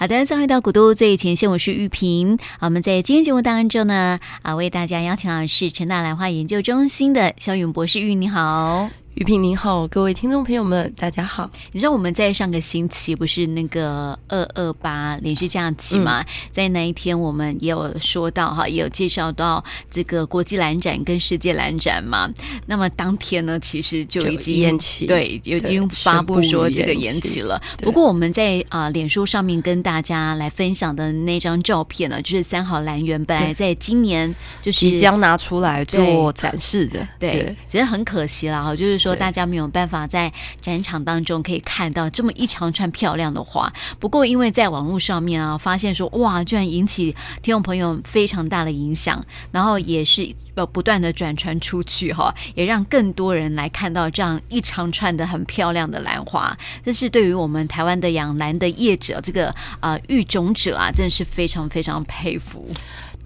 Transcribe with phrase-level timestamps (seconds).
[0.00, 2.38] 好的，再回到古都最前线，我是玉萍。
[2.60, 8.88] 我们在今天节目当中呢，啊，为大家邀请到的是陈大兰花研究中心的肖勇博士，玉你好。
[9.18, 11.50] 玉萍您好，各位听众朋友们，大家好。
[11.72, 16.20] 你知道我们在上个星期不是那个二二八连续假期嘛？
[16.20, 22.32] 嗯、在那一天，我们也有说到哈，也有介绍到这个国际蓝展跟世界蓝展嘛。
[22.64, 27.60] 那么当天呢，其实就已经延期，对，已经发布说这个延期了。
[27.78, 39.07] 不过我们在啊、呃、脸书上面跟大家来分享的那张照片呢，就是三好蓝园本来在今年就是即将拿出来做展示的，对，对对只是很可惜了哈，就是说。
[39.08, 40.30] 说大家没有办法在
[40.60, 56.54] 展场当中可以看到这么一长串漂亮的花，不过因为在网络上面啊，发现说哇，居然引起听众朋友非常大的影响，然后也是呃不断的转传出去哈，也让更多人来看到这样一长串的很漂亮的兰花。
[56.84, 59.48] 这是对于我们台湾的养兰的业者，这个
[59.80, 62.68] 啊、呃、育种者啊，真的是非常非常佩服。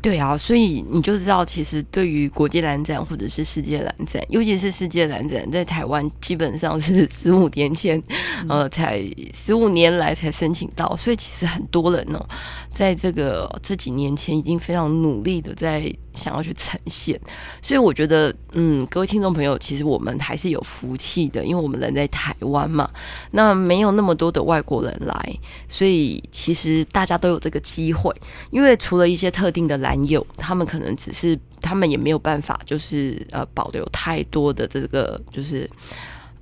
[0.02, 8.02] 对啊，所以你就知道，其实对于国际蓝展或者是世界蓝展，尤其是世界蓝展，在台湾基本上是十五年前，
[8.48, 9.00] 呃，才
[9.32, 12.26] 十五年来才申请到，所以其实很多人哦，
[12.68, 17.16] 在这个这几年前已经非常努力的在想要去呈现，
[17.62, 22.90] 所以我觉得，嗯，各位听众朋友，其实我们还是有福气的，因为我们人在台湾嘛，
[23.30, 28.12] 那没有那么多的外国人来，所以其实大家都有这个机会，
[28.50, 29.91] 因为除了一些特定的兰。
[29.92, 35.68] 男友，他们可能只是，他们也没有办法，就是呃，保留太多的这个，就是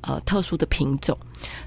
[0.02, 1.18] 呃，特殊的品种，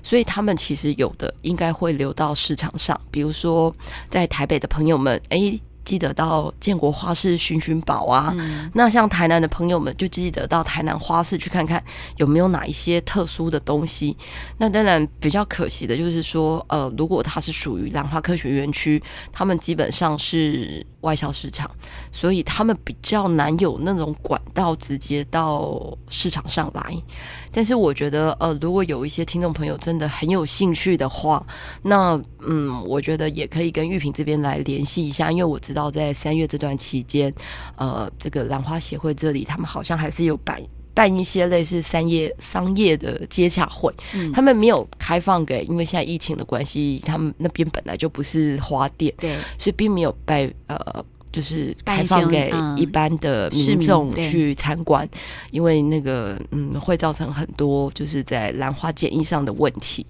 [0.01, 3.75] 所以他们其实有的应该会流到市场上，比如说
[4.09, 5.59] 在台北的朋友们，哎。
[5.85, 11.83] 记得到建国花市寻寻宝啊，嗯、那像台南的朋友们就记得到台南花市去看看
[12.15, 14.15] 有没有哪一些特殊的东西。
[14.57, 21.69] 那当然比较可惜的就是说，呃，如果它是属于兰花科学园区，他们基本上是外销市场，
[22.11, 26.95] 所以他们比较难有那种管道直接到市场上来。
[27.51, 31.45] 但是我觉得，呃，如果有一些听众朋友真的很有兴趣的话，
[31.83, 37.33] 那嗯，我觉得也可以跟玉萍这边来联系一下，因为我知道在三月这段期间，
[37.75, 40.59] 呃，这个兰花协会这里他们好像还是有办
[40.93, 51.05] 办一些类似商业商业的接洽会，嗯，他们没有开放给，因为现在疫情的关系，他们那边本来就不是花店，对，所以并没有办呃。
[51.33, 55.05] 就是开放给一般的民众去参观，
[55.49, 60.05] 因为那个嗯会造成很多就是在兰花检疫上的问题。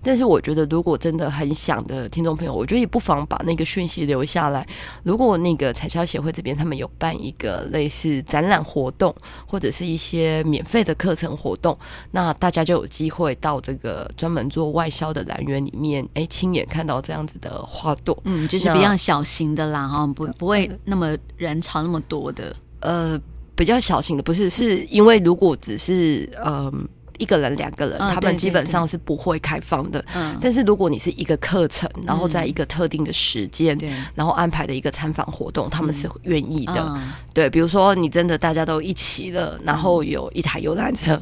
[0.00, 4.64] 但是我觉得，如果真的很想的听众朋友，我觉得也不妨把那个讯息留下来。
[5.02, 9.12] 如果那个产销协会这边他们有办一个类似展览活动，
[9.48, 11.76] 或者是一些免费的课程活动，
[12.12, 18.16] 那大家就有机会到这个专门做外销的兰园里面，哎，亲眼看到这样子的花朵。
[18.22, 20.67] 嗯，就是比较小型的啦，哈，不不会。
[20.84, 23.20] 那么人潮那么多的，呃，
[23.54, 26.72] 比较小型的不是，是因为如果只是呃
[27.18, 30.04] 一个人、两个人，哦、他们基本上是不会开放的。
[30.14, 36.74] 嗯，但是如果你是一个课程，然后在一个特定的时间，嗯，然后安排的一个参访活动，他们是愿意的。
[36.76, 41.18] 嗯、对，比如说你真的大家都一起了，然后有一台游览车、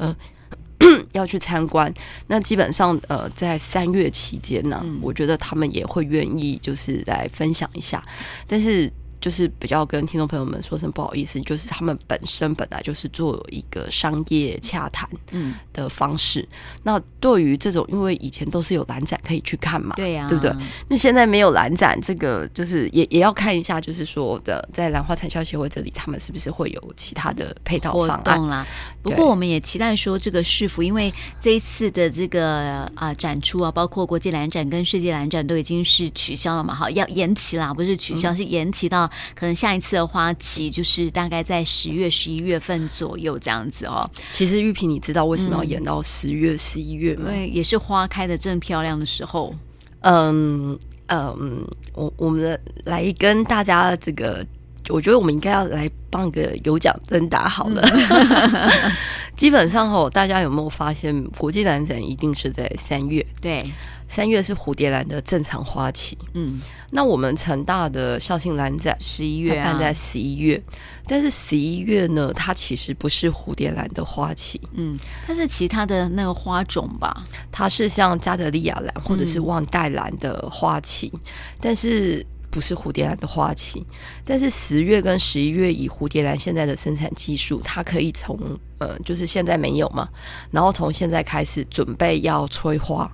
[0.79, 1.91] 嗯、 要去参观，
[2.27, 8.05] 那基本上呃，在三月期间呢，嗯、我觉得他们也会愿意就是来分享一下，
[8.45, 8.87] 但是。
[9.19, 16.41] 就是比较跟听众朋友们说声不好意思，就是他们本身本来就是做一个商业洽谈嗯的方式。
[16.41, 16.47] 嗯、
[16.83, 20.53] 那对于这种，因为以前都是有蓝展可以去看嘛，对呀、啊，对不对？
[20.87, 28.67] 那现在没有蓝展，这个就是也也要看一下，就是说的在兰花产销协会这里，他们是不是会有其他的配套方案啦？
[29.01, 31.11] 不过我们也期待说这个市府，因为
[31.41, 39.06] 这一次的这个啊展出啊，包括国际蓝展跟世界蓝展都已经是取消了嘛，哈，要延期啦，不是取消，嗯、是延期到。
[39.35, 44.09] 可能下一次的花期就是大概在十月、十一月份左右这样子哦。
[44.29, 47.25] 其实玉萍，你知道为什么要演到十月、十一月吗？
[47.27, 49.53] 因为也是花开的正漂亮的时候。
[50.01, 54.45] 嗯嗯，我我们来跟大家这个，
[54.89, 57.81] 我觉得我们应该要来办个有奖征答好了。
[57.81, 58.91] 嗯、
[59.35, 63.25] 基本上哦，大家有没有发现国际男展一定是在三月？
[63.41, 63.63] 对。
[64.09, 66.59] 三月是蝴蝶兰的正常花期，嗯，
[66.91, 70.61] 那我们成大的校庆兰展十一月办在十一月，
[71.05, 81.19] 但是十一月呢，它其实不是蝴蝶兰的花期，嗯，它是其他的那个花种吧，它是像加德利亚兰或者是旺代兰的花期，嗯、
[81.59, 83.85] 但是不是蝴蝶兰的花期，
[84.23, 88.39] 但是十月跟十一月以蝴蝶兰现在的生产技术，它可以从
[88.77, 90.07] 呃，就是现在没有嘛，
[90.51, 93.09] 然后从现在开始准备要催花。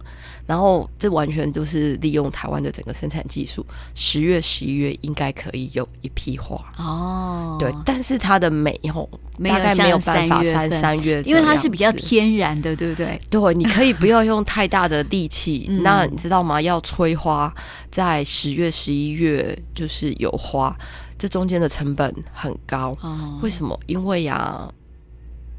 [0.45, 3.65] 然后这完全就是利用台湾的整个生产技术，
[3.95, 7.55] 十月、十一月应该可以有一批花哦。
[7.57, 9.09] 对，但是它的美吼
[9.41, 13.17] 大概没有办法三三月，因为它是比较天然的，对不对？
[13.29, 15.65] 对，你可以不要用太大的力气。
[15.71, 16.61] 嗯、那你知道吗？
[16.61, 17.49] 要催花，
[17.89, 20.75] 在十月、十一月就是有花，
[21.17, 22.97] 这中间的成本很高。
[22.99, 23.79] 哦、为什么？
[23.87, 24.69] 因为呀，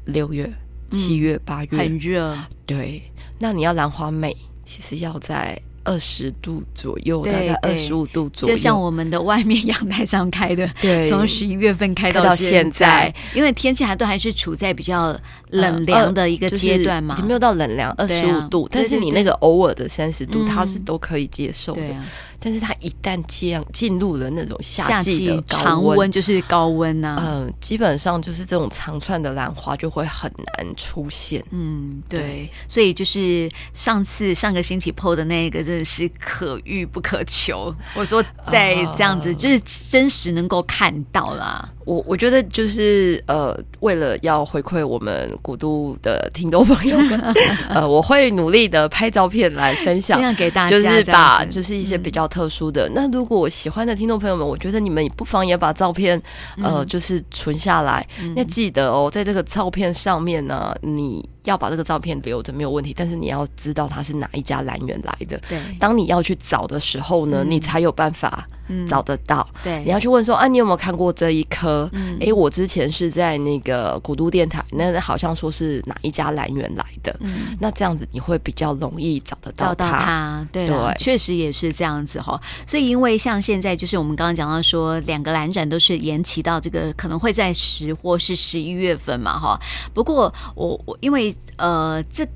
[0.05, 0.51] 六月、
[0.91, 2.37] 七月、八月、嗯、很热。
[2.65, 3.01] 对，
[3.39, 4.35] 那你要兰花美。
[4.67, 15.15] 其实要在二十度左右，大概二十五度左右，就像我们的外面阳台上开的，对，从十一月份开到现在，因为天气还都还是处在比较
[15.51, 21.95] 冷凉的一个阶段嘛，已经没有到冷凉二十五度，但是你那个偶尔的三十度，它是都可以接受的。
[22.39, 31.43] 但是它一旦这样进入了那种夏季的常温，就是高温呐、啊，嗯，基本上就是这种长串的兰花就会很难出现。
[31.51, 37.73] 嗯，对，对，所以就是上次上个星期 PO 的那个，真的是可遇不可求。
[37.93, 39.59] 我说在这样子，就是
[39.89, 41.69] 真实能够看到啦。
[41.85, 47.19] 我我觉得就是呃，为了要回馈我们古都的听众朋友们，
[47.69, 52.89] 呃，我会努力的拍照片来分享，给大家，就是把就是一些比较特殊的。
[52.89, 56.19] 嗯、那如果我喜欢的听众朋友们，我觉得你们也不妨也把照片
[56.61, 58.05] 呃，就是存下来。
[58.35, 65.39] 那、嗯、记得哦，在这个照片上面呢，你要把这个照片留着没有问题，但是你要知道它是哪一家兰园来的。
[65.47, 68.47] 对，当你要去找的时候呢，嗯、你才有办法。
[68.67, 69.47] 嗯，找得到。
[69.63, 71.89] 对，你要去问说啊，你有没有看过这一颗？
[71.93, 77.15] 嗯，哎，我之前是在那个古都电台，那好像说是哪一家兰园来的。
[77.21, 80.47] 嗯，那这样子你会比较容易找得到它。
[80.51, 82.39] 对，对，确实也是这样子哈。
[82.67, 89.59] 所以因为像现在就是我们刚刚讲到说，两个兰展都是延期到这个可能会在十或是十一月份嘛哈。
[89.93, 92.27] 不过我我因为呃这。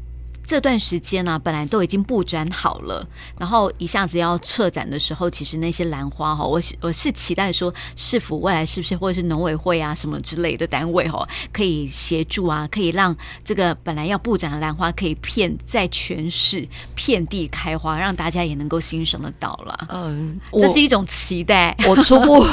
[0.50, 3.07] 这段时间呢、啊，本来都已经布展好了，
[3.38, 11.24] 然后一下子要撤展的时候，其实那些兰花哈，我我是期待说，市府未来是不是或者是农委会啊什么之类的单位哈，
[11.54, 19.88] 可以协助啊，可以让这个本来要布展的兰花可以遍在全市遍地开花，让大家也能够欣赏得到了。
[19.90, 21.78] 嗯，这是一种期待。
[21.86, 22.44] 我，我初步，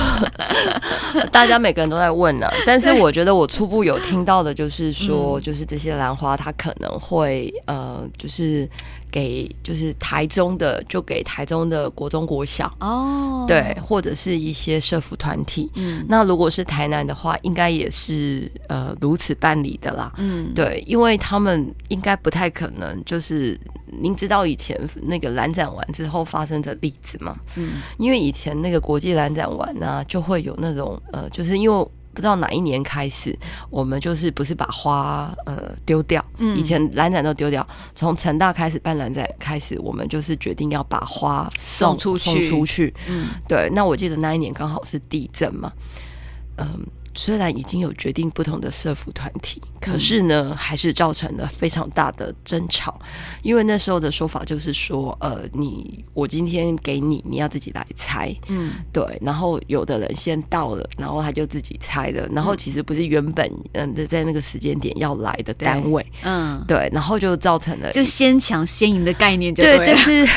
[1.32, 7.85] 大家每个人都在问呢、啊，但是我觉得我初步有听到的就是说，就是这些兰花它可能会呃。
[7.86, 8.68] 呃，就是
[9.12, 15.70] 给就是台中的，就给台中的国中国小哦，对，或者是一些社服团体。
[15.76, 20.12] 嗯，那如果是台南的话，应该也是呃如此办理的啦。
[20.16, 23.56] 嗯，对，因为他们应该不太可能，就是
[23.86, 27.36] 您知道以前那个蓝展完之后发生的例子吗？
[27.54, 31.86] 嗯，因为以前那个国际蓝展完呢、啊，就会有那种呃，就是因为。
[32.16, 36.24] 不知道哪一年开始，我们就是不是把花呃丢掉？
[36.38, 37.64] 嗯，以前蓝展都丢掉。
[37.94, 42.48] 从成大开始办蓝展开始，我们就是决定要把花送，送出去。
[42.48, 42.94] 送出去。
[43.06, 43.68] 嗯，对。
[43.74, 45.70] 那我记得那一年刚好是地震嘛，
[46.56, 46.66] 嗯。
[47.16, 53.00] 虽然已经有决定不同的社服团体，可是呢，还是造成了非常大的争吵。
[53.42, 59.02] 因为那时候的说法就是说，呃，你我今天给你，你要自己来拆，嗯，对。
[59.22, 62.28] 然后有的人先到了，然后他就自己拆了。
[62.30, 66.88] 然后其实不是原本嗯在在那个时间点要来的单位，嗯，对。
[66.92, 70.28] 然后就造成了就先抢先赢的概念就对，对，但是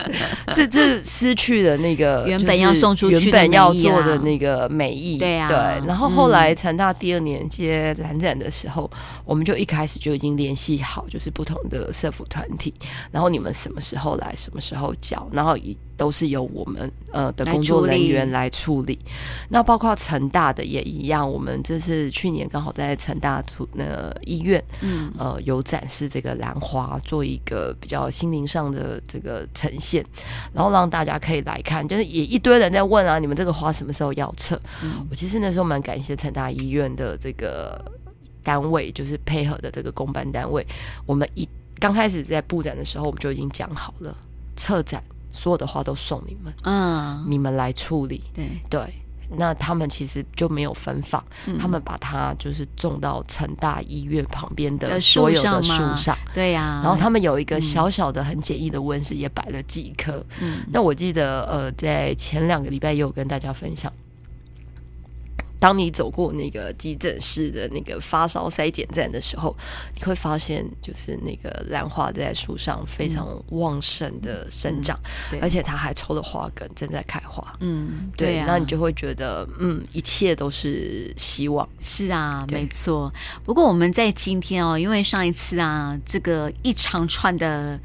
[0.56, 5.86] 这这失去了那个原本要送出去、原本要做的那个美意，对啊，对。
[5.86, 6.21] 然后后。
[6.22, 8.90] 后来成大第二年接蓝展的时候，
[9.24, 12.72] 我们就一开始就已经联系好，就是不同的社服团体，
[13.10, 15.76] 然后你们什么时候来，什么时候交，然后以。
[15.96, 18.98] 都是由我们呃的工作人员来处理，
[19.48, 21.30] 那包括成大的也一样。
[21.30, 23.84] 我们这次去年刚好在成大图那
[24.24, 30.04] 医院，嗯呃有展示这个兰花，做一个比较心灵上的这个呈现，
[30.52, 31.86] 然后让大家可以来看。
[31.86, 34.58] 就是也一堆人在问啊，你们这个花什么时候要撤？
[34.82, 37.80] 嗯，我其实那时候蛮感谢成大医院的这个
[38.42, 40.66] 单位，就是配合的这个公办单位。
[41.06, 44.16] 我们一刚开始在布展的时候，我们就已经讲好了
[44.56, 45.02] 策展。
[45.32, 48.22] 所有的花都送你们，嗯，你们来处理。
[48.34, 48.94] 对对，
[49.38, 56.18] 那他们其实就没有分放，嗯、他们把它就是种到成大医院旁边的所有的树上，上。
[56.34, 60.24] 对呀、啊，然后他们有一个小小的、很简易的温室，也摆了几棵。
[60.40, 63.90] 嗯，那我记得，呃，在前两个礼拜也有跟大家分享。
[65.62, 69.56] 当你走过那个急诊室的那个发烧筛检站的时候，
[69.94, 74.98] 你会发现，就是那个兰花在树上非常旺盛的生长，
[75.30, 77.56] 嗯、而且它还抽了花梗，正在开花。
[77.60, 81.68] 嗯，对，那你就会觉得，嗯，一切都是希望。
[81.78, 83.14] 是啊，没错。
[83.44, 87.78] 不过我们在今天哦，因为上一次啊，这个一长串的。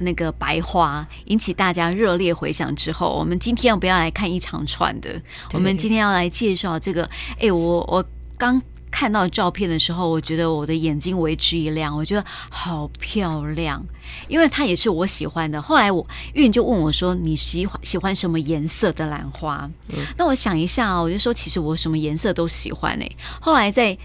[0.00, 5.20] 那个白花引起大家热烈回响之后，我们今天要不要来看一长串的？
[5.52, 7.08] 我们今天要来介绍这个。
[7.40, 8.04] 哎，我我
[8.36, 13.84] 刚看到照片的时候，我觉得我的眼睛为之一亮，我觉得好漂亮，
[14.28, 15.60] 因为它也是我喜欢的。
[15.60, 23.96] 后来我韵就问我说：“你喜欢喜欢什么颜色的兰花？”嗯、那我想一下我就说：“其实我什么颜色都喜欢。”哎，后来再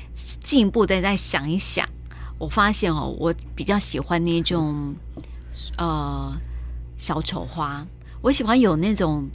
[0.44, 1.88] 进一步再再想一想，
[2.38, 4.94] 我发现哦，我比较喜欢那种。
[5.78, 6.36] 呃，
[6.98, 7.86] 小丑花，
[8.22, 9.28] 我喜欢有那种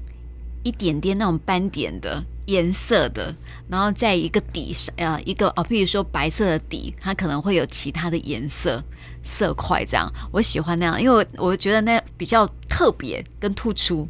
[0.62, 3.34] 一点点那种斑点的颜色的，
[3.68, 8.82] 然后在一个底上，呃，一个哦，譬如说白色的底，它可能会有其他的颜色
[9.22, 14.08] 色块，这样我喜欢那样，因为我我觉得那比较特别跟突出。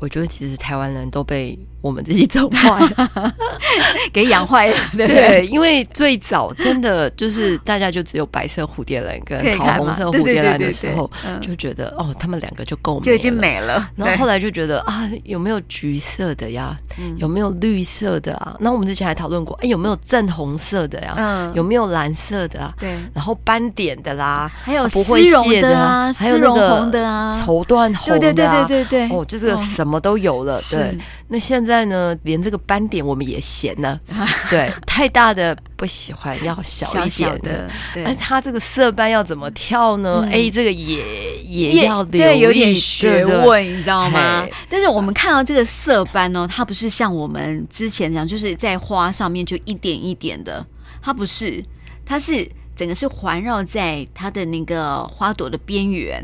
[0.00, 3.34] 我觉得其实台湾人都被我们自己宠坏了，
[4.12, 4.76] 给养坏了。
[4.96, 13.90] 对，对，因为最早真的就是大家就只有白色蝴蝶兰跟桃红色蝴蝶兰的时候，就觉得哦，他们两个就够美了，就已经美了。
[13.94, 16.76] 然后后来就觉得啊，有没有橘色的呀？
[17.16, 18.56] 有没有绿色的啊？
[18.60, 21.14] 那我们之前还讨论过，哎，有没有正红色的呀？
[21.16, 22.74] 嗯，有没有蓝色的啊？
[22.78, 30.60] 对，然后斑点的啦，还有不会谢的啊，还有那个红的啊，绸缎红的，对对对对对，哦，就是个什么都有了。
[30.70, 30.96] 对，
[31.28, 33.98] 那现在呢，连这个斑点我们也嫌了。
[34.50, 37.68] 对，太大的不喜欢，要小一点的。
[38.04, 40.28] 哎，它这个色斑要怎么跳呢？
[40.30, 44.46] 哎，这个也也要对，有点学问，你知道吗？
[44.68, 50.64] 但是我们看到这个色斑呢，它不是像我们之前讲，就是在花上面就一点一点的，
[51.00, 51.64] 它不是，
[52.04, 56.22] 它是整个是环绕在它的那个花朵的边缘。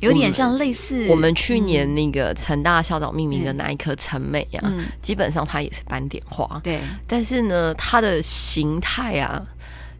[0.00, 4.62] 有点像类似我们去年那个成大校长命名的那一颗陈美呀，
[5.02, 6.60] 基本上它也是斑点花。
[6.62, 9.44] 对，但是呢，它的形态啊，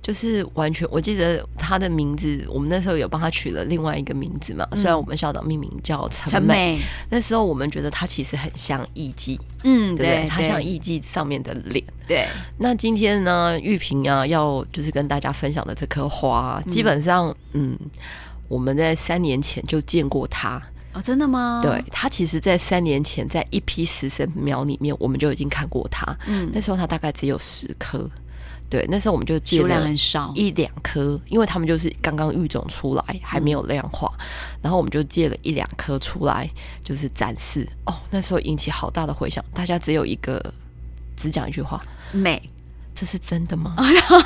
[0.00, 4.66] 就是完全，我记得它的名字，我们那时候有帮它取了另外一个名字嘛。
[4.74, 6.78] 虽然我们校长命名叫陈美，
[7.10, 11.84] 那时候我们觉得它其实很像艺妓，嗯，对，它像艺妓上面的脸。
[12.06, 12.26] 对，
[12.58, 17.76] 那今天呢，玉萍啊，要就是跟大家分享的这颗花，基本上，嗯。
[18.48, 20.60] 我们在三年前就见过他
[20.94, 21.60] 哦，真的吗？
[21.62, 26.04] 对，他其实，在三年前，在一批实生苗里面，我们就已经看过他。
[26.26, 28.10] 嗯，那时候他大概只有十颗，
[28.70, 34.26] 对，那时候我们就借了很少一两颗，因为他们就是刚刚育种出来，还没有量化，嗯、
[34.62, 36.50] 然后我们就借了一两颗出来，
[36.82, 37.68] 就是展示。
[37.84, 40.42] 哦，那时候引起好大的回响，大家只有一个，
[41.16, 42.42] 只讲一句话：美。
[42.98, 43.76] 这是真的吗？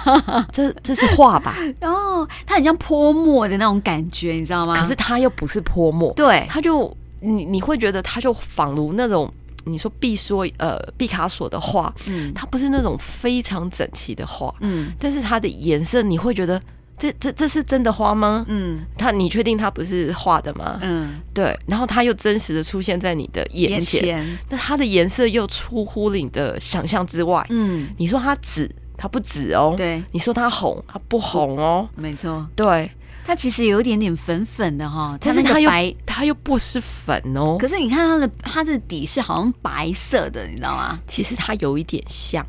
[0.50, 1.54] 这这是画吧？
[1.82, 4.74] 哦，它很像泼墨的那种感觉，你知道吗？
[4.80, 9.30] 可是它又不是泼墨，对，它就你你会觉得它就仿如那种
[9.64, 16.60] 你说毕说呃毕卡索的画，嗯，它不是那种非常整齐的画，嗯，但是它的颜色你会觉得。
[17.02, 18.44] 这这这是真的花吗？
[18.47, 20.78] 嗯，他你确定他不是画的吗？
[20.82, 21.59] 嗯，对。
[21.66, 27.44] 然后他又真实的出现在你的眼前，那它的颜色又出乎你的想象之外。
[27.50, 29.75] 嗯，你说它紫，它不紫哦。
[29.76, 31.88] 对，你说它红，它不红哦。
[31.97, 32.88] 没错，对，
[33.25, 37.56] 它其实有一点点粉粉的哈，但是它又白，它又不是粉哦。
[37.59, 41.00] 可是你看它的它的底是好像白色的，你知道吗？
[41.09, 42.47] 其实它有一点像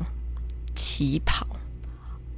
[0.76, 1.44] 旗袍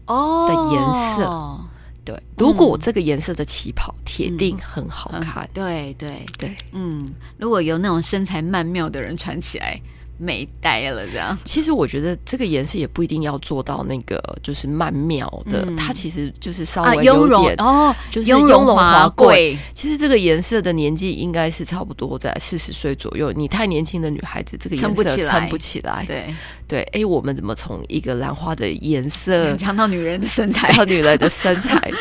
[0.07, 1.61] 哦的颜色。
[2.07, 5.47] 对，如果这个颜色的旗袍，铁定很好看。
[5.53, 9.79] 对对对，嗯，如果有那种身材曼妙的人穿起来。
[10.19, 11.37] 美呆了，这样。
[11.45, 19.57] 其实我觉得这个颜色也不一定要做到那个就是曼妙的，嗯、它其实就是稍微有点哦，就是雍容华贵。
[19.75, 23.31] 其实这个颜色的年纪应该是差不多在四十岁左右。
[23.33, 26.05] 你太年轻的女孩子，这个颜色撑不起来。
[26.07, 26.35] 对
[26.67, 31.93] 对，哎，我们怎么从一个兰花的颜色 讲到女人的身材，到女人的身材？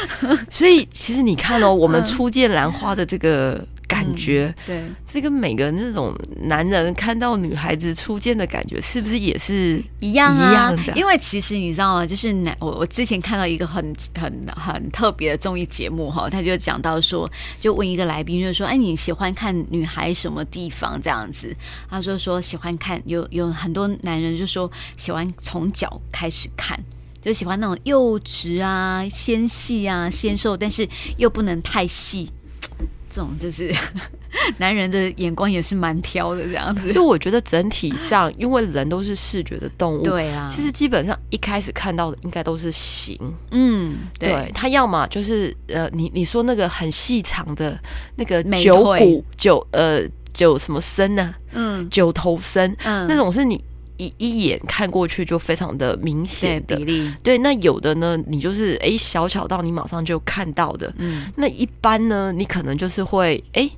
[0.49, 3.65] 所以其实你看哦，我们初见兰花的这个。
[3.87, 6.13] 感觉、嗯、对，这跟每个那种
[6.43, 10.51] 男人看到女孩子初见的感觉，是不是也是一样啊？
[10.51, 10.93] 一样的。
[10.95, 12.05] 因为其实你知道吗？
[12.05, 21.55] 就是男我我之前看到一个很很很特别的综艺节目哈，他就讲到说，就问一个来宾，就是说，哎，你喜欢看女孩什么地方这样子？
[21.89, 26.79] 他说说喜欢看，有有很多男人就说喜欢从脚开始看，
[27.21, 30.87] 就喜欢那种幼稚啊、纤细啊、纤瘦，但是
[31.17, 32.31] 又不能太细。
[33.15, 33.73] 这种就是
[34.59, 36.89] 男人的眼光也是蛮挑的这样子。
[36.89, 43.17] 所以我觉得整体上，因为人都是视觉的动物，对啊，其实基本上一开始看到的应该都是形。
[43.51, 47.79] 嗯，对，对他要么就是呃，你你说那个很细长的
[48.17, 50.01] 那个九股九呃
[50.33, 51.37] 九什么身呢、啊？
[51.53, 53.63] 嗯，九头身，嗯，那种是你。
[53.97, 57.37] 一一眼看过去就非常的明显的比例，对。
[57.37, 61.31] 那有的呢，你就是哎小巧到你马上就看到的，嗯。
[61.35, 63.69] 那一般呢，你可能就是会哎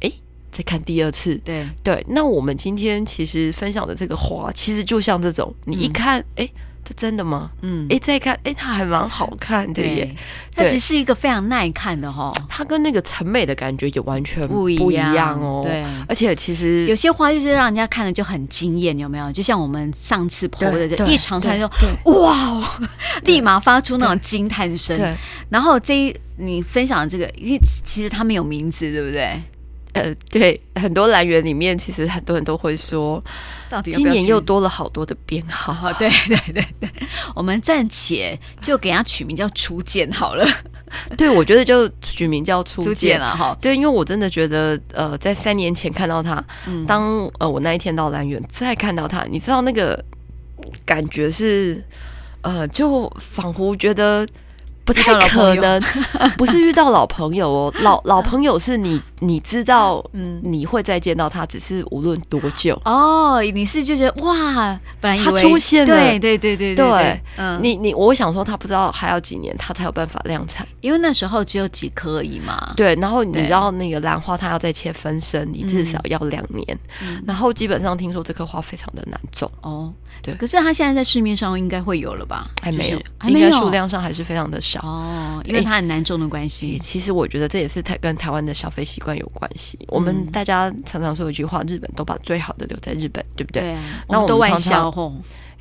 [0.00, 0.12] 哎
[0.50, 2.04] 再看第二次，对对。
[2.08, 6.44] 那我们今天其实分享的这个花，其实就像这种，你一看哎。
[6.44, 7.50] 嗯这真的吗？
[7.62, 10.14] 嗯，哎，再看，哎，它还蛮好看的耶。
[10.54, 12.30] 它其实是一个非常耐看的哈。
[12.48, 15.62] 它跟那个陈美的感觉也完全不一样哦。
[15.64, 19.32] 对，而且其实有些花就是让人家看了就很惊艳，有没有？
[19.32, 21.66] 就像我们上次 po 的这一长串，就
[22.04, 22.62] 哇，
[23.22, 24.96] 立马发出那种惊叹声。
[24.96, 25.14] 对。
[25.48, 29.40] 然后这一你分享的这个，因为其实它没有名字，对不对？
[29.94, 33.22] 呃，对，很多来源里面，其实很多人都会说，
[33.70, 35.92] 到底今年又多了好多的编号。
[35.94, 36.90] 对对对对，
[37.34, 40.44] 我们暂且就给它取名叫初见好了。
[41.16, 43.56] 对，我觉得就取名叫初见了哈。
[43.60, 50.04] 对，因为我真的觉得，呃，在三年前看到他，嗯、当呃我那一天到兰园再看到他，你知道那个
[50.84, 51.80] 感觉是，
[52.42, 54.26] 呃，就仿佛觉得。
[54.84, 55.82] 不太可能，
[56.36, 62.80] 不是遇到老朋友哦， 老老朋友是你，你知道，嗯，你会再见到他，只是无论多久。
[62.84, 63.42] 哦。
[63.54, 66.74] 你是就觉得哇，本来他出现了，对对对对。
[66.74, 72.72] 对，嗯，你你，我想说他不知道还要几年他才有办法量产，因为那时候只有几颗而已嘛。
[72.76, 76.78] 对，然后你知道那个兰花，它要再切分身，你至少要两年，
[77.26, 79.92] 然后基本上听说这棵花非常的难种哦。
[80.22, 82.48] 对，可是它现在在市面上应该会有了吧？
[82.62, 84.80] 还没有，应该数量上还是非常的少。
[84.80, 86.78] 哦，因为它很难种的关系，欸。
[86.78, 89.76] 其实我觉得这也是台跟台湾的消费习惯有关系。
[89.82, 93.62] 嗯、我们大家常常说一句话：日本都把最好的留在日本，对不对？
[93.62, 93.82] 对、啊。
[94.08, 94.90] 那我们都外销。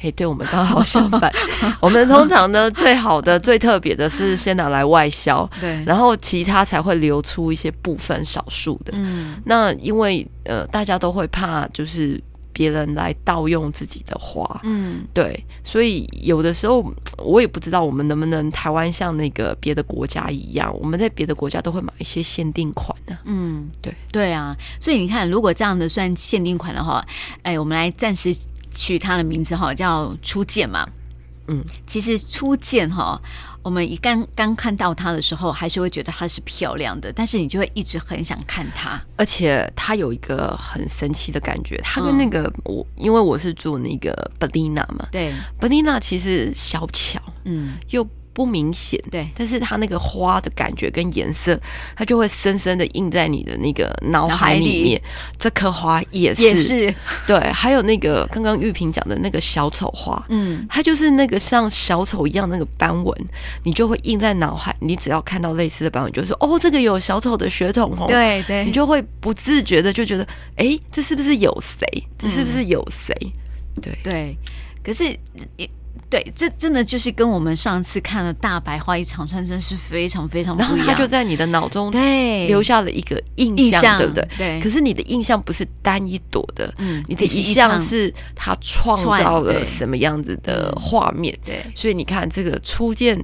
[0.04, 1.32] 嘿，对我们刚好相反。
[1.80, 8.92] 我们通常呢，最好的、最特别的是先拿来外销， 对，然后其他才会留出一些部分少数的。
[8.98, 9.36] 嗯。
[9.46, 12.22] 那因为呃，大家都会怕就是。
[12.56, 16.86] 别人来盗用自己的花，嗯，对，所以有的时候
[17.18, 27.04] 我也不知道我们能不能台湾像那个别的国家一样，我们在别的国家都会买一些限定款的，嗯，对，对啊，所以你看，如果这样的算限定款的话，
[27.42, 28.32] 哎，我们来暂时
[28.74, 30.88] 取它的名字哈，叫初见嘛，
[31.48, 33.22] 嗯，其实初见哈。
[33.62, 45.32] 我们一刚刚看到它的时候，还是会觉得它是漂亮的，但是你就会一直很想看它，而且它有一个很神奇的感觉，它跟那个、嗯、我，因为我是做那个 Bellina 嘛，对
[45.62, 48.06] ，Bellina 其实小巧，嗯，又。
[48.34, 51.60] 不明显，对，但是它那个花的感觉跟颜色，
[51.96, 55.02] 它就会深深的印在你的那个脑海里面。
[55.38, 56.96] 这颗花也是，也是，
[57.28, 63.16] 对，还有那个刚刚玉萍讲的那个小丑花，嗯，它就是那个像小丑一样那个斑纹，
[63.64, 64.76] 你就会印在脑海。
[64.80, 71.86] 你只要看到类似的斑纹，就说哦，这个有小丑的血统哦，对对，你就会不自觉的就觉得，哎，这是不是有谁？
[72.18, 73.14] 这是不是有谁？
[73.76, 73.98] 嗯、对。
[74.04, 74.38] 对，
[74.84, 75.18] 可是
[76.10, 80.78] 对，这真的就是跟我们上次看的大白花一长串，真是非常非常不一样。
[80.78, 84.28] 然后它就在你的脑中对留下了一个印象，象对不对？
[84.38, 84.62] 对。
[84.62, 91.36] 可是你的印象不是单一朵的，嗯，你的印象是它创造了什么样子的画面？
[91.44, 91.56] 对。
[91.56, 93.20] 对所以你看，这个初见，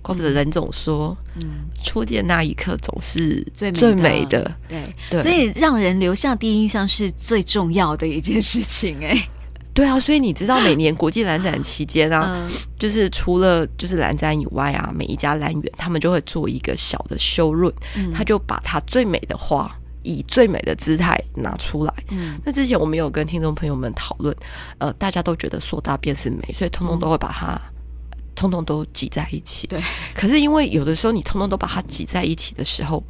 [0.00, 4.50] 怪不得人总说，嗯，初见那一刻总是最最美的。
[4.68, 5.22] 对对。
[5.22, 9.28] 所以让人留下第一印象是最重要的一件事情，哎。
[9.74, 21.94] 对啊，所以你知道每年国际兰展期间啊，嗯、就是除了就是兰展以外啊，每一家兰园他们就会做一个小的修润，嗯、他就把他最美的花以最美的姿态拿出来。
[22.10, 24.36] 嗯，那之前我们有跟听众朋友们讨论，
[24.76, 29.66] 呃，大家都觉得硕大便是美，所以通通都会把它，嗯、通通都挤在一起。
[29.68, 29.82] 对，
[30.14, 33.02] 可是因为有的时候你通通都把它挤在一起的时候，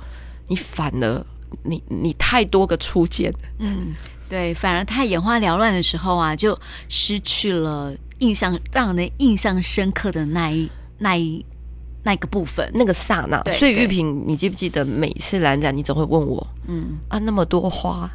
[0.47, 1.27] 你反而
[1.65, 3.95] 你你太多个初见，嗯。
[4.33, 11.45] 对，反而太眼花缭乱的时候啊，就失去了印象，让人印象深刻的那一、那一、
[12.03, 13.43] 那个部分，那个刹那。
[13.53, 18.11] 所以玉萍，你记不记得每次兰展，你总会问我，嗯啊，那么多花。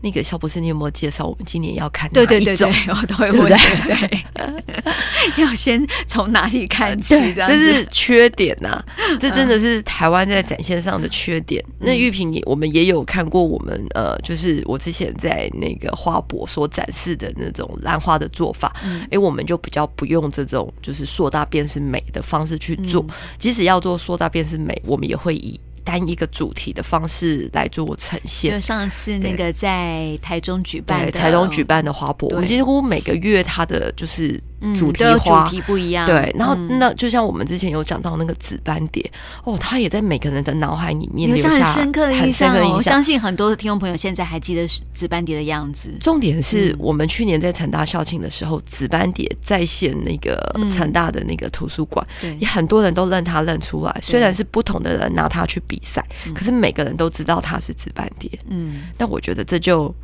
[0.00, 2.38] 那个肖博士，你有没有介绍我们今年要看哪一种？
[2.38, 3.48] 对对对对，我都会问。
[3.48, 7.14] 对，对，对，要先从哪里看起？
[7.34, 8.84] 这样这是缺点呐、啊，
[9.18, 11.64] 这真的是台湾在展现上的缺点。
[11.80, 18.72] 嗯、那玉萍也，我们也有看过我们呃，就是我之前在那个花博所展示的那种兰花的做法。
[18.84, 23.02] 哎、嗯，我们就比较不用这种就是硕大便是美的方式去做。
[23.08, 25.58] 嗯、即使要做硕大便是美，我们也会以。
[25.88, 28.52] 单一个主题的方式来做呈现。
[28.52, 34.38] 就上次那个在台中举办的，台中举办的花博，我们几乎每个月它的就是。
[34.74, 39.00] 主题花、嗯、主题不一样，对，然后那就像我们之前有讲到那个紫斑蝶，
[39.44, 42.52] 嗯、哦，它也在每个人的脑海里面留下很深刻的印象。
[42.56, 45.92] 哦、我相信很多的听众朋友现在还记得紫斑蝶的样子。
[46.00, 50.36] 重点是我们去年在成大校庆的时候，紫斑蝶再现那个
[50.68, 53.96] 成大的那个图书馆，嗯、也很多人都认它认出来。
[54.02, 58.28] 虽然是不同的人拿它去比赛，可是每个人都知道它是紫斑蝶。
[58.48, 59.94] 嗯，但我觉得这就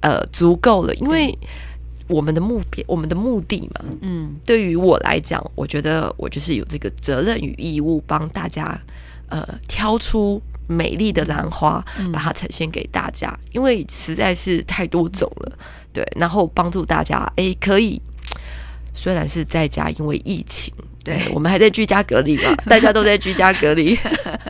[0.00, 1.36] 呃足够了，因为。
[2.08, 8.80] 我们的目标，我们的目的嘛，嗯，对于我来讲，我觉得我就是有这个责任与义务，帮大家
[9.28, 15.58] 呃挑出美丽的兰花，嗯、把它呈现给大家，因为实在是太多种了，
[15.92, 18.00] 对，然后帮助大家，哎，可以，
[18.94, 20.72] 虽然是在家，因为疫情。
[21.06, 23.96] 对，我们还在居家隔离嘛，大家都在居家隔离，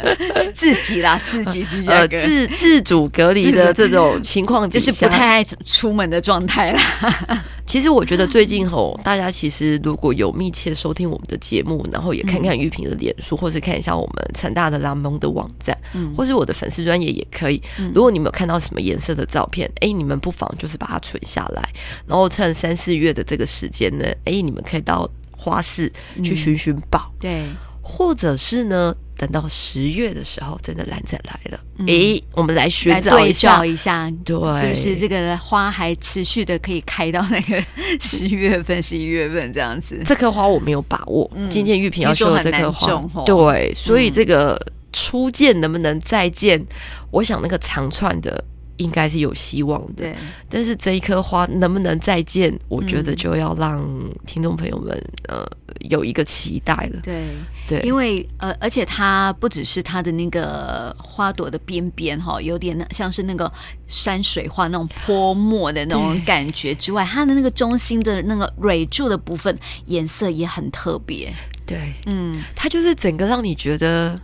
[0.54, 6.80] 自己啦，自己居家隔离，呃、自自主隔离的这种情况，就是不太爱出门的状态啦。
[7.66, 17.60] 其实我觉得最近吼，大家其实如果有密切收听我们的节目，然后也看看玉萍的脸书，嗯、或是看一下我们成大的拉蒙的网站，嗯，或是我的粉丝专业也可以。
[17.92, 21.62] 如果你们有看到什么颜色的照片，哎，你们不妨就是把它存下来，
[22.06, 25.06] 然后趁三四月的这个时间呢，哎，你们可以到。
[25.46, 25.90] 花市
[26.24, 27.44] 去寻寻宝，嗯，对，
[27.80, 37.62] 或者是呢，等到十月的时候，真的兰展来了，诶、我们来寻找一下，一下，对，是不是这个花还持续的可以开到那个
[38.00, 40.02] 十月份、十一月份这样子？
[40.04, 44.60] 这棵花我没有把握，嗯、今天玉萍要说的这棵花，对，所以这个
[44.92, 46.58] 初见能不能再见？
[46.58, 46.66] 嗯、
[47.12, 48.44] 我想那个长串的。
[48.76, 50.14] 应该是有希望的，
[50.48, 52.52] 但是这一颗花能不能再见？
[52.68, 53.84] 我觉得就要让
[54.26, 55.46] 听众朋友们呃
[55.88, 57.00] 有一个期待了。
[57.02, 57.28] 对
[57.66, 63.50] 对，因为呃，而且它不只是它的那个花朵的边边哈，有点像是那个
[63.86, 71.32] 山水画那种泼墨的那种感觉之外，它的那个中心的那个蕊柱的部分颜色也很特别。
[71.64, 74.20] 对，嗯，它就是整个让你觉得。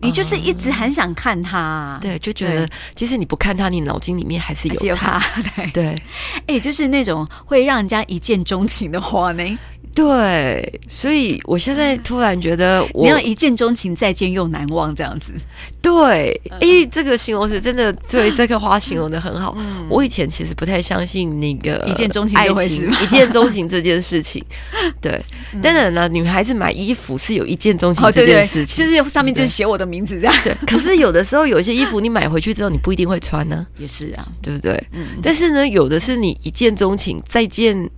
[0.00, 5.20] 你就是一直很想看他，对，就觉得其实你不看他，你脑筋里面还是有它，
[5.56, 5.70] 对。
[5.72, 6.02] 对，
[6.46, 9.58] 哎，就是那种会让人家一见钟情的话呢。
[9.94, 15.32] 对，所以我现在突然觉得我，你要一见钟情，再见又难忘这样子。
[15.82, 19.56] 对，哎，这个形容词真的对这个花形容的很好。
[19.88, 24.44] 我以前其实不太相信那个一见钟情就会是一见钟情这件事情。
[25.02, 25.20] 对，
[25.60, 30.34] 当然了，女孩子买衣服是有一见钟情这件事情，就是上面就是写我的名字这样。
[30.44, 33.66] 对，可是有的时候有一些衣服你买回去之后你不一定会穿呢。
[33.78, 34.80] 也是啊，对不对？
[34.92, 35.06] 嗯。
[35.20, 37.90] 但是呢，有的是你一见钟情，再见。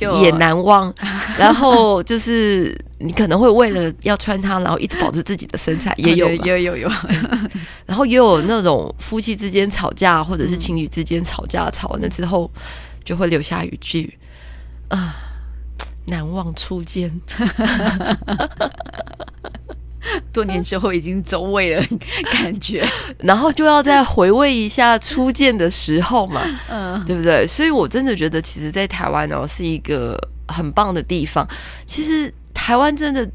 [0.00, 0.92] 也难忘，
[1.38, 6.90] 然后就是你可能会为了要穿它，然后一直保持自己的身材，也有，有，有，有。
[7.86, 12.50] 然后也有那种夫妻之间吵架，或者是情侣之间吵架，吵完了之后
[13.04, 14.16] 就会留下一句
[14.88, 15.16] 啊，
[16.06, 17.10] 难忘初见。
[20.32, 21.82] 多年之后已经走位了，
[22.32, 22.86] 感觉，
[23.18, 27.46] 然后就要再回味一下初见的时候嘛， 嗯，对不对？
[27.46, 31.46] 所以我真的觉得，其实，在台湾哦，是一个很棒的地方。
[31.86, 33.28] 其实，台湾真的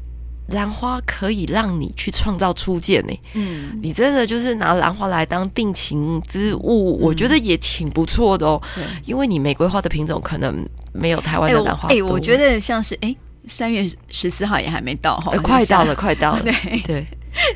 [0.48, 3.20] 兰花可以让你去创造初见呢。
[3.34, 8.60] 嗯，你真的就是拿兰花来当定情之物，我觉得也挺不错的哦。
[8.74, 11.94] 对，因为你玫瑰花的品种可能没有台湾的兰花多。
[11.96, 13.14] 哎，我觉得像是哎。
[13.46, 16.42] 三月十四号也还没到哈，快到了，快到了。
[16.44, 17.06] 对对，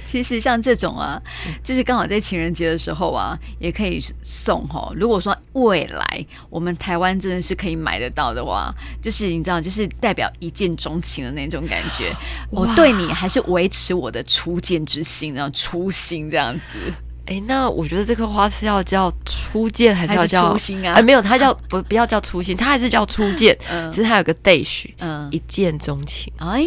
[0.07, 1.21] 其实像这种啊，
[1.63, 4.93] 就是刚好在情人节的时候啊，也可以送哈。
[4.95, 12.15] 如果说未来我们台湾真的是可以买得到的话，就是你知道，就是代表一见钟情的那种感觉。
[12.51, 16.93] 我对你还是维持我的初见之心，然后初心这样子。
[17.27, 19.11] 哎，那我觉得这颗花是要叫
[19.49, 20.93] 初见，还是要叫初心啊？
[20.95, 23.57] 哎，没有，他叫不不要叫初心，他还是叫初见。
[23.71, 26.33] 嗯，只是他有个 dash，嗯，一见钟情。
[26.37, 26.63] 哎，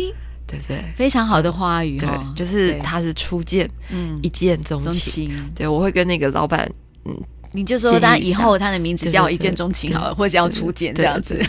[0.48, 5.32] 对对，非常好的花语对，就是他是初见，嗯，一见钟情。
[5.54, 6.68] 对，我会跟那个老板，
[7.06, 7.16] 嗯，
[7.54, 11.40] 你就说他以后他的名字叫一见钟情好了，或者叫初见这样子。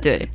[0.00, 0.26] 对，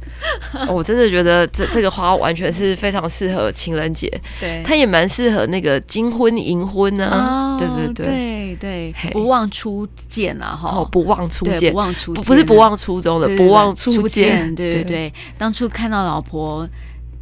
[0.70, 4.08] 我真的觉得这这个花完全是非常适合情人节，
[4.40, 8.06] 对，它也蛮适合那个金婚银婚啊，对对对。
[8.06, 14.84] 对对，不忘初见啊哈，不忘初见，不忘初不是不忘初衷的，不忘初见，对对。
[14.84, 16.68] 对，当初看到老婆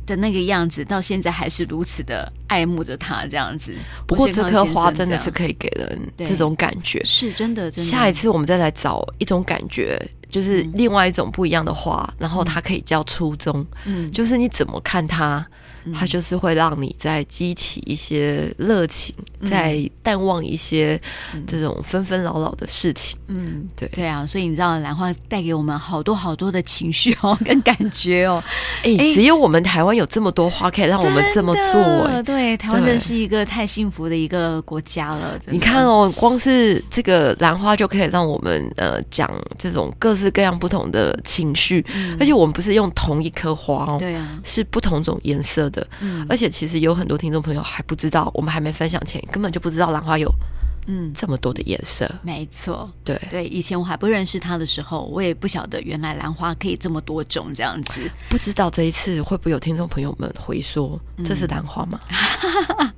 [0.05, 3.73] 的那个样子，到现在还是如此的爱慕着他这样子。
[4.07, 7.71] 不过这颗花真的是可以给人这种感觉，是真的。
[7.71, 10.01] 下一次我们再来找一种感觉。
[10.27, 15.47] 就是另外一种不一样的花，然后它可以叫初衷，嗯，就是你怎么看它，
[15.93, 19.13] 它就是会让你在激起一些热情，
[19.45, 20.99] 在淡忘一些
[21.45, 23.17] 这种纷纷扰扰的事情。
[23.27, 28.43] 嗯，对对啊，所以你知道兰花带给我们好多好多的情绪哦， 跟感觉哦。
[28.83, 31.81] 哎，只有我们台湾有这么多花可以让我们这么做。
[32.05, 35.39] 哎，对，台湾真的是一个太幸福的一个国家了。
[35.47, 41.85] 你看哦，光是这个兰花就可以让我们呃讲这种各式各样不同的情绪，
[42.19, 45.74] 而且我们不是用同一颗花哦，对啊，是不同种颜色的。
[46.01, 50.31] 嗯，而且其实有很多听众朋友还不知道，我们还没分享前根本就不知道兰花有。
[50.87, 53.47] 嗯，这么多的颜色，没错，对对。
[53.47, 57.99] 以前我还不认识它的时候，我也不晓得原来兰花可以这么多种这样子。
[58.29, 61.99] 不知道这一次会不会有听众朋友们回说，这是兰花吗？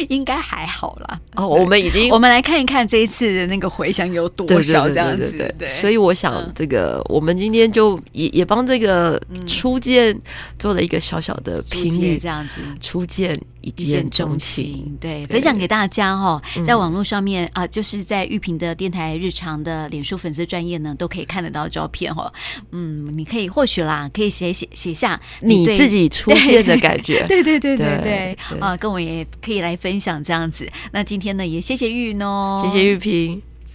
[0.00, 1.20] 嗯 应该还好啦。
[1.34, 5.30] 哦，我们已经，我们来看一看这一次的那个回响有多少，这样子。
[5.32, 10.18] 对，对，所以我想，这个我们今天就也也帮这个初见
[10.58, 12.60] 做了一个小小的评语，这样子。
[12.80, 22.32] 初见一见钟情，对，分享给大家哦，在网络上面啊，就是在玉萍的电台日常的脸书粉丝专业呢，都可以看得到照片哦。
[22.72, 27.24] 嗯，你可以或许啦，可以写写写下你自己初见的 感觉。
[27.28, 29.76] 对对对对对，啊，跟我也可以来。
[29.76, 33.42] 分享这样子，那今天呢也谢谢玉云哦，谢谢玉萍。